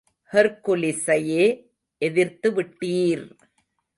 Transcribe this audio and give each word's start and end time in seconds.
ஹெர்க்குலிஸையே 0.31 1.45
எதிர்த்து 2.01 2.49
விட்டீர்! 2.51 3.25